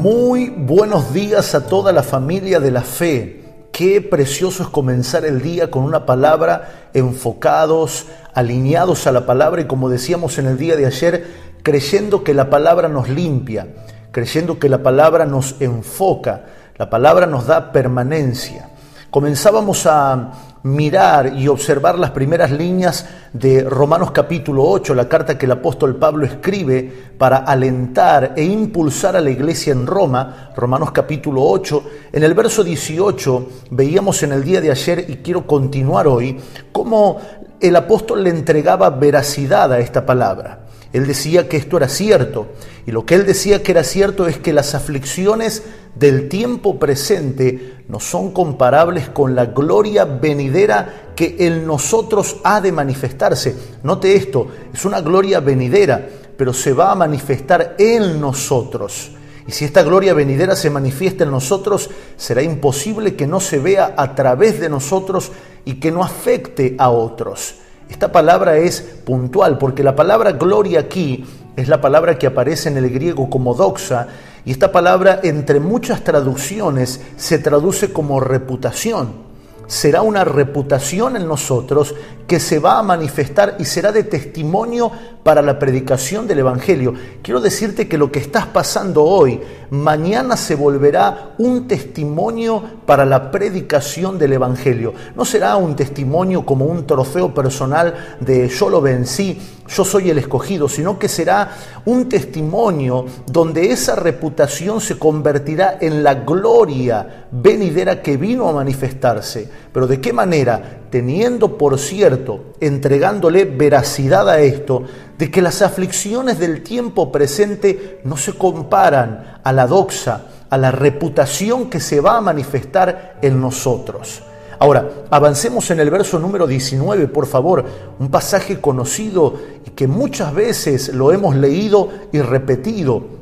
[0.00, 3.42] Muy buenos días a toda la familia de la fe.
[3.72, 9.64] Qué precioso es comenzar el día con una palabra enfocados, alineados a la palabra y
[9.64, 11.26] como decíamos en el día de ayer,
[11.64, 13.66] creyendo que la palabra nos limpia,
[14.12, 16.44] creyendo que la palabra nos enfoca,
[16.76, 18.70] la palabra nos da permanencia.
[19.10, 20.32] Comenzábamos a
[20.64, 25.96] mirar y observar las primeras líneas de Romanos capítulo 8, la carta que el apóstol
[25.96, 32.22] Pablo escribe para alentar e impulsar a la iglesia en Roma, Romanos capítulo 8, en
[32.22, 36.38] el verso 18 veíamos en el día de ayer y quiero continuar hoy
[36.70, 37.18] cómo
[37.60, 40.66] el apóstol le entregaba veracidad a esta palabra.
[40.92, 42.48] Él decía que esto era cierto
[42.86, 45.62] y lo que él decía que era cierto es que las aflicciones
[45.94, 52.70] del tiempo presente no son comparables con la gloria venidera que en nosotros ha de
[52.70, 53.56] manifestarse.
[53.82, 59.12] Note esto, es una gloria venidera, pero se va a manifestar en nosotros.
[59.46, 63.94] Y si esta gloria venidera se manifiesta en nosotros, será imposible que no se vea
[63.96, 65.32] a través de nosotros
[65.64, 67.54] y que no afecte a otros.
[67.88, 71.24] Esta palabra es puntual porque la palabra gloria aquí
[71.56, 74.06] es la palabra que aparece en el griego como doxa
[74.48, 79.27] y esta palabra entre muchas traducciones se traduce como reputación
[79.68, 81.94] será una reputación en nosotros
[82.26, 84.90] que se va a manifestar y será de testimonio
[85.22, 86.94] para la predicación del Evangelio.
[87.22, 93.30] Quiero decirte que lo que estás pasando hoy, mañana se volverá un testimonio para la
[93.30, 94.92] predicación del Evangelio.
[95.16, 100.18] No será un testimonio como un trofeo personal de yo lo vencí, yo soy el
[100.18, 101.50] escogido, sino que será
[101.86, 109.57] un testimonio donde esa reputación se convertirá en la gloria venidera que vino a manifestarse.
[109.72, 110.80] Pero ¿de qué manera?
[110.90, 114.84] Teniendo por cierto, entregándole veracidad a esto,
[115.18, 120.70] de que las aflicciones del tiempo presente no se comparan a la doxa, a la
[120.70, 124.22] reputación que se va a manifestar en nosotros.
[124.60, 127.64] Ahora, avancemos en el verso número 19, por favor,
[127.98, 129.34] un pasaje conocido
[129.64, 133.17] y que muchas veces lo hemos leído y repetido.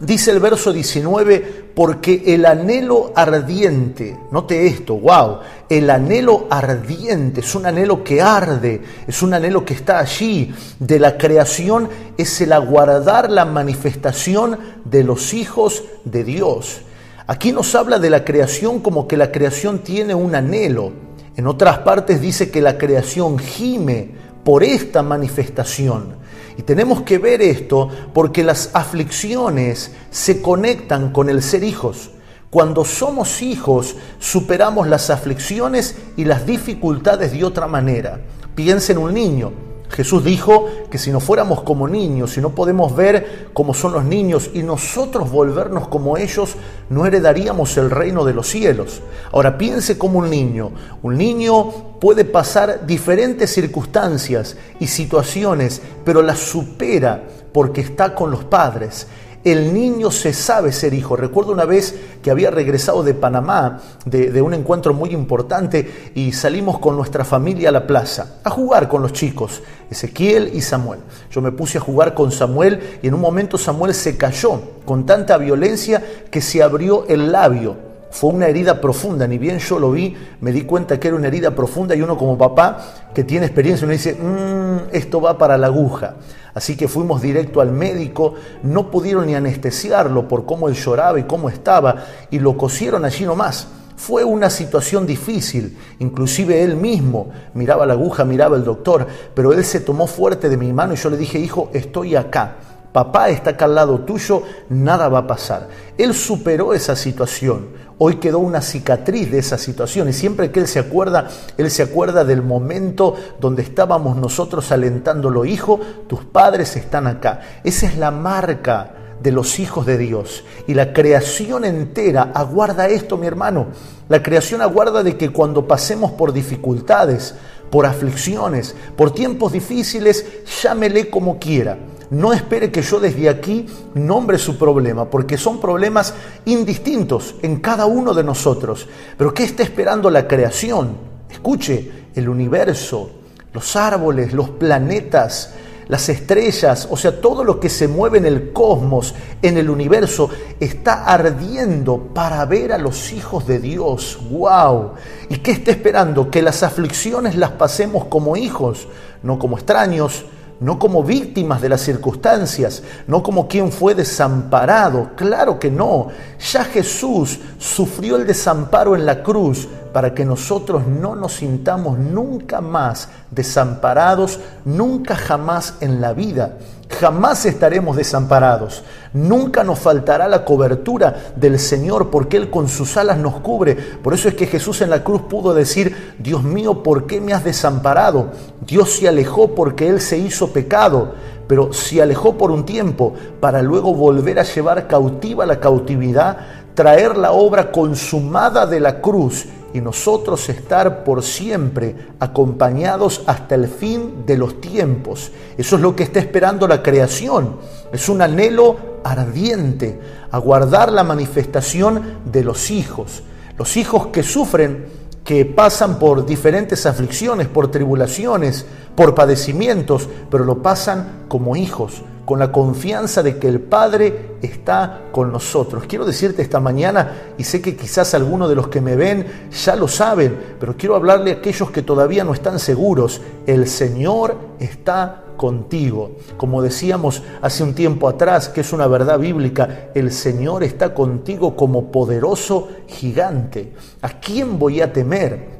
[0.00, 5.38] Dice el verso 19, porque el anhelo ardiente, note esto, wow,
[5.68, 11.00] el anhelo ardiente, es un anhelo que arde, es un anhelo que está allí, de
[11.00, 16.82] la creación, es el aguardar la manifestación de los hijos de Dios.
[17.26, 20.92] Aquí nos habla de la creación como que la creación tiene un anhelo.
[21.36, 24.12] En otras partes dice que la creación gime
[24.44, 26.17] por esta manifestación.
[26.58, 32.10] Y tenemos que ver esto porque las aflicciones se conectan con el ser hijos.
[32.50, 38.20] Cuando somos hijos, superamos las aflicciones y las dificultades de otra manera.
[38.56, 39.67] Piensa en un niño.
[39.90, 44.04] Jesús dijo que si no fuéramos como niños, si no podemos ver cómo son los
[44.04, 46.56] niños y nosotros volvernos como ellos,
[46.90, 49.02] no heredaríamos el reino de los cielos.
[49.32, 50.70] Ahora piense como un niño.
[51.02, 58.44] Un niño puede pasar diferentes circunstancias y situaciones, pero las supera porque está con los
[58.44, 59.06] padres
[59.44, 61.16] el niño se sabe ser hijo.
[61.16, 66.78] Recuerdo una vez que había regresado de Panamá, de, un encuentro muy importante, y salimos
[66.78, 71.00] con nuestra familia a la plaza a jugar con los chicos, Ezequiel y Samuel.
[71.30, 75.06] Yo me puse a jugar con Samuel y en un momento Samuel se cayó con
[75.06, 79.92] tanta violencia que se abrió el labio fue una herida profunda, ni bien yo lo
[79.92, 83.46] vi, me di cuenta que era una herida profunda y uno como papá que tiene
[83.46, 86.14] experiencia me dice, mm, esto va para la aguja.
[86.54, 91.24] Así que fuimos directo al médico, no pudieron ni anestesiarlo por cómo él lloraba y
[91.24, 93.68] cómo estaba y lo cosieron allí nomás.
[93.96, 99.64] Fue una situación difícil, inclusive él mismo miraba la aguja, miraba el doctor, pero él
[99.64, 102.56] se tomó fuerte de mi mano y yo le dije, hijo, estoy acá
[102.92, 105.68] papá está acá al lado tuyo, nada va a pasar.
[105.96, 107.68] Él superó esa situación.
[107.98, 111.82] Hoy quedó una cicatriz de esa situación y siempre que él se acuerda, él se
[111.82, 117.40] acuerda del momento donde estábamos nosotros alentándolo, hijo, tus padres están acá.
[117.64, 120.44] Esa es la marca de los hijos de Dios.
[120.68, 123.66] Y la creación entera aguarda esto, mi hermano.
[124.08, 127.34] La creación aguarda de que cuando pasemos por dificultades,
[127.68, 130.24] por aflicciones, por tiempos difíciles,
[130.62, 131.78] llámele como quiera
[132.10, 136.14] no espere que yo desde aquí nombre su problema, porque son problemas
[136.46, 138.86] indistintos en cada uno de nosotros.
[139.16, 140.96] Pero ¿qué está esperando la creación?
[141.30, 143.10] Escuche, el universo,
[143.52, 145.54] los árboles, los planetas,
[145.88, 150.28] las estrellas, o sea, todo lo que se mueve en el cosmos, en el universo,
[150.60, 154.18] está ardiendo para ver a los hijos de Dios.
[154.30, 154.92] ¡Wow!
[155.30, 156.30] ¿Y qué está esperando?
[156.30, 158.86] Que las aflicciones las pasemos como hijos,
[159.22, 160.26] no como extraños,
[160.60, 165.10] no como víctimas de las circunstancias, no como quien fue desamparado.
[165.16, 166.08] Claro que no.
[166.52, 172.60] Ya Jesús sufrió el desamparo en la cruz para que nosotros no nos sintamos nunca
[172.60, 176.58] más desamparados, nunca jamás en la vida.
[176.88, 178.82] Jamás estaremos desamparados.
[179.12, 183.74] Nunca nos faltará la cobertura del Señor porque Él con sus alas nos cubre.
[183.74, 187.32] Por eso es que Jesús en la cruz pudo decir, Dios mío, ¿por qué me
[187.32, 188.30] has desamparado?
[188.66, 191.12] Dios se alejó porque Él se hizo pecado,
[191.46, 196.38] pero se alejó por un tiempo para luego volver a llevar cautiva la cautividad,
[196.74, 203.68] traer la obra consumada de la cruz y nosotros estar por siempre acompañados hasta el
[203.68, 205.30] fin de los tiempos.
[205.56, 207.56] Eso es lo que está esperando la creación.
[207.92, 210.00] Es un anhelo ardiente,
[210.30, 213.22] aguardar la manifestación de los hijos.
[213.58, 214.86] Los hijos que sufren,
[215.24, 222.40] que pasan por diferentes aflicciones, por tribulaciones, por padecimientos, pero lo pasan como hijos, con
[222.40, 225.84] la confianza de que el Padre está con nosotros.
[225.88, 229.74] Quiero decirte esta mañana, y sé que quizás algunos de los que me ven ya
[229.74, 235.24] lo saben, pero quiero hablarle a aquellos que todavía no están seguros, el Señor está
[235.38, 236.16] contigo.
[236.36, 241.56] Como decíamos hace un tiempo atrás, que es una verdad bíblica, el Señor está contigo
[241.56, 243.72] como poderoso gigante.
[244.02, 245.57] ¿A quién voy a temer?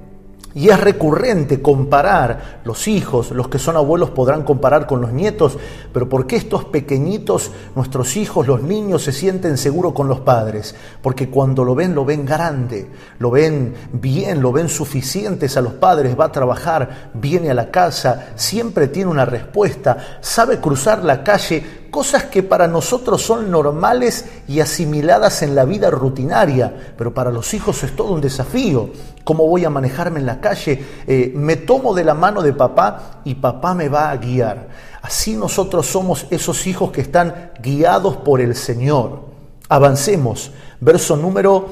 [0.54, 5.58] Y es recurrente comparar los hijos, los que son abuelos podrán comparar con los nietos,
[5.92, 10.74] pero ¿por qué estos pequeñitos, nuestros hijos, los niños, se sienten seguros con los padres?
[11.02, 15.74] Porque cuando lo ven, lo ven grande, lo ven bien, lo ven suficientes a los
[15.74, 21.22] padres, va a trabajar, viene a la casa, siempre tiene una respuesta, sabe cruzar la
[21.22, 27.30] calle cosas que para nosotros son normales y asimiladas en la vida rutinaria, pero para
[27.30, 28.90] los hijos es todo un desafío.
[29.24, 30.84] ¿Cómo voy a manejarme en la calle?
[31.06, 34.68] Eh, me tomo de la mano de papá y papá me va a guiar.
[35.02, 39.20] Así nosotros somos esos hijos que están guiados por el Señor.
[39.68, 40.52] Avancemos.
[40.80, 41.66] Verso número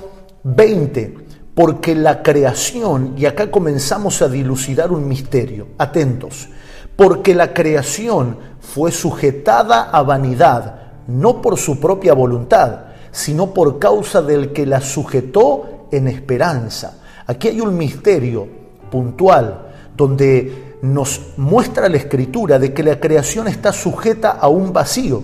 [0.45, 1.27] 20.
[1.55, 6.51] Porque la creación, y acá comenzamos a dilucidar un misterio, atentos,
[6.97, 14.23] porque la creación fue sujetada a vanidad, no por su propia voluntad, sino por causa
[14.23, 16.99] del que la sujetó en esperanza.
[17.27, 18.47] Aquí hay un misterio
[18.91, 19.67] puntual
[19.97, 25.23] donde nos muestra la escritura de que la creación está sujeta a un vacío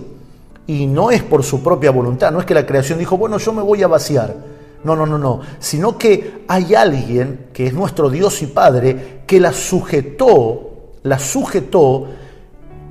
[0.65, 3.53] y no es por su propia voluntad, no es que la creación dijo, bueno, yo
[3.53, 4.53] me voy a vaciar.
[4.83, 9.39] No, no, no, no, sino que hay alguien que es nuestro Dios y Padre que
[9.39, 10.72] la sujetó,
[11.03, 12.07] la sujetó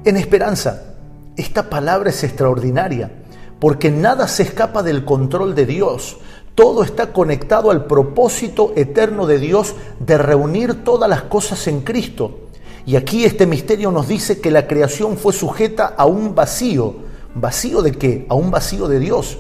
[0.05, 0.95] en esperanza.
[1.37, 3.11] Esta palabra es extraordinaria,
[3.59, 6.19] porque nada se escapa del control de Dios.
[6.55, 12.41] Todo está conectado al propósito eterno de Dios de reunir todas las cosas en Cristo.
[12.85, 16.97] Y aquí este misterio nos dice que la creación fue sujeta a un vacío.
[17.35, 18.27] ¿Vacío de qué?
[18.29, 19.39] A un vacío de Dios.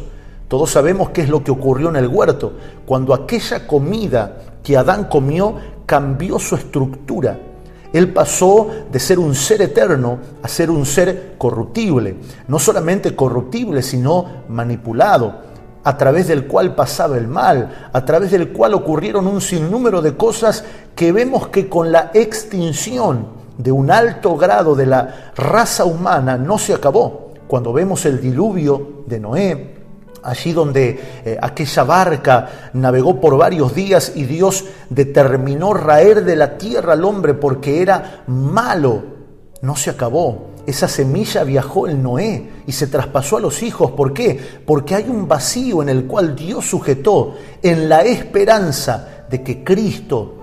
[0.48, 2.54] Todos sabemos qué es lo que ocurrió en el huerto,
[2.86, 7.38] cuando aquella comida que Adán comió cambió su estructura
[7.92, 12.16] él pasó de ser un ser eterno a ser un ser corruptible.
[12.48, 15.52] No solamente corruptible, sino manipulado,
[15.84, 20.16] a través del cual pasaba el mal, a través del cual ocurrieron un sinnúmero de
[20.16, 23.26] cosas que vemos que con la extinción
[23.58, 27.32] de un alto grado de la raza humana no se acabó.
[27.46, 29.81] Cuando vemos el diluvio de Noé,
[30.22, 36.58] allí donde eh, aquella barca navegó por varios días y Dios determinó raer de la
[36.58, 39.02] tierra al hombre porque era malo,
[39.62, 40.50] no se acabó.
[40.64, 43.90] Esa semilla viajó en Noé y se traspasó a los hijos.
[43.92, 44.38] ¿Por qué?
[44.64, 50.36] Porque hay un vacío en el cual Dios sujetó en la esperanza de que Cristo,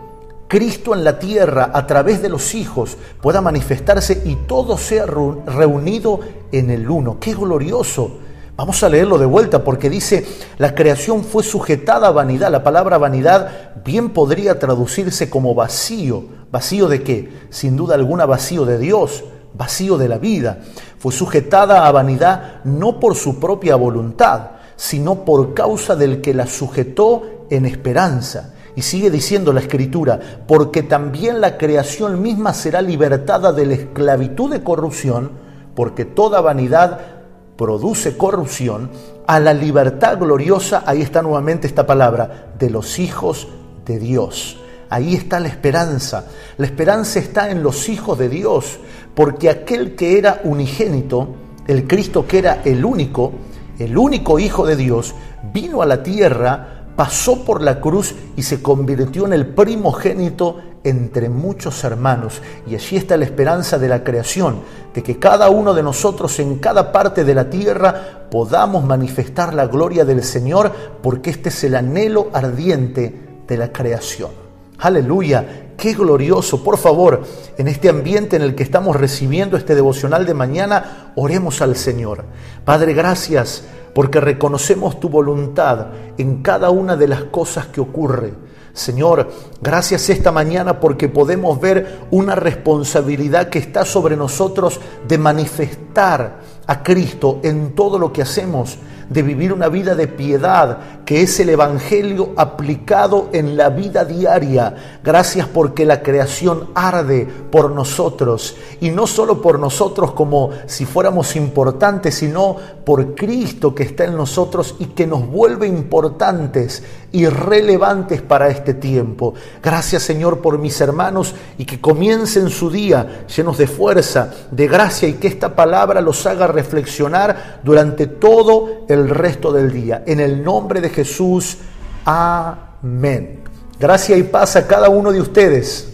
[0.50, 6.20] Cristo en la tierra a través de los hijos pueda manifestarse y todo sea reunido
[6.52, 7.18] en el uno.
[7.20, 8.29] ¡Qué glorioso!
[8.60, 12.52] Vamos a leerlo de vuelta porque dice, la creación fue sujetada a vanidad.
[12.52, 16.26] La palabra vanidad bien podría traducirse como vacío.
[16.52, 17.30] ¿Vacío de qué?
[17.52, 19.24] Sin duda alguna vacío de Dios,
[19.54, 20.58] vacío de la vida.
[20.98, 26.46] Fue sujetada a vanidad no por su propia voluntad, sino por causa del que la
[26.46, 28.56] sujetó en esperanza.
[28.76, 34.52] Y sigue diciendo la escritura, porque también la creación misma será libertada de la esclavitud
[34.52, 35.32] de corrupción,
[35.76, 37.19] porque toda vanidad
[37.60, 38.90] produce corrupción,
[39.28, 43.50] a la libertad gloriosa, ahí está nuevamente esta palabra, de los hijos
[43.86, 44.58] de Dios.
[44.90, 46.26] Ahí está la esperanza.
[46.56, 48.80] La esperanza está en los hijos de Dios,
[49.14, 51.36] porque aquel que era unigénito,
[51.68, 53.34] el Cristo que era el único,
[53.78, 55.14] el único Hijo de Dios,
[55.52, 61.30] vino a la tierra, pasó por la cruz y se convirtió en el primogénito entre
[61.30, 62.42] muchos hermanos.
[62.68, 64.62] Y allí está la esperanza de la creación,
[64.94, 69.68] de que cada uno de nosotros en cada parte de la tierra podamos manifestar la
[69.68, 70.72] gloria del Señor,
[71.02, 74.32] porque este es el anhelo ardiente de la creación.
[74.80, 76.64] Aleluya, qué glorioso.
[76.64, 77.24] Por favor,
[77.58, 82.24] en este ambiente en el que estamos recibiendo este devocional de mañana, oremos al Señor.
[82.64, 83.64] Padre, gracias
[84.00, 85.88] porque reconocemos tu voluntad
[86.18, 88.32] en cada una de las cosas que ocurre.
[88.72, 89.30] Señor,
[89.62, 96.82] gracias esta mañana porque podemos ver una responsabilidad que está sobre nosotros de manifestar a
[96.82, 98.78] Cristo en todo lo que hacemos,
[99.10, 105.00] de vivir una vida de piedad, que es el Evangelio aplicado en la vida diaria.
[105.04, 111.36] Gracias porque la creación arde por nosotros, y no solo por nosotros como si fuéramos
[111.36, 118.22] importantes, sino por Cristo que está en nosotros y que nos vuelve importantes y relevantes
[118.22, 119.34] para este tiempo.
[119.64, 125.08] Gracias Señor por mis hermanos y que comiencen su día llenos de fuerza, de gracia
[125.08, 130.04] y que esta palabra los haga reflexionar durante todo el resto del día.
[130.06, 131.58] En el nombre de Jesús,
[132.06, 133.42] amén.
[133.80, 135.89] Gracia y paz a cada uno de ustedes.